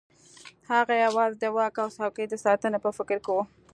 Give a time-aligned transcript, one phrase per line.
[0.71, 3.43] هغه یوازې د واک او څوکۍ د ساتنې په فکر کې وو.